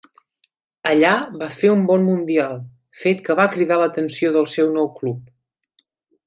Allà 0.91 1.11
va 1.41 1.49
fer 1.57 1.69
un 1.73 1.83
bon 1.91 2.07
Mundial, 2.11 2.57
fet 3.03 3.21
que 3.29 3.37
va 3.41 3.47
cridar 3.57 3.79
l'atenció 3.83 4.33
del 4.39 4.49
seu 4.59 4.73
nou 4.79 4.91
club. 4.99 5.81